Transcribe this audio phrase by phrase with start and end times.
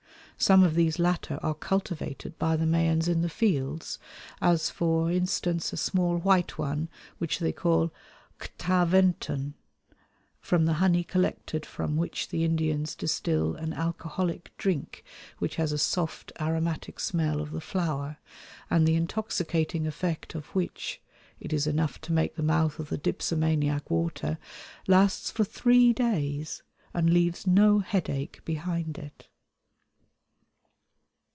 [0.37, 3.99] Some of these latter are cultivated by the Mayans in the fields,
[4.41, 6.89] as for instance a small white one
[7.19, 7.93] which they call
[8.39, 9.53] x̆taventun,
[10.39, 15.03] from the honey collected from which the Indians distil an alcoholic drink
[15.37, 18.17] which has a soft aromatic smell of the flower,
[18.67, 20.99] and the intoxicating effect of which
[21.39, 24.39] (it is enough to make the mouth of the dipsomaniac water)
[24.87, 26.63] lasts for three days
[26.95, 29.27] and leaves no headache behind it!